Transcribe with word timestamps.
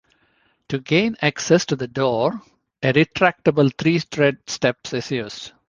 To 0.69 0.79
gain 0.79 1.15
access 1.21 1.63
to 1.67 1.75
the 1.75 1.85
door 1.87 2.41
a 2.81 2.91
retractable 2.91 3.69
three-tread 3.77 4.39
steps 4.47 4.93
is 4.93 5.11
used. 5.11 5.51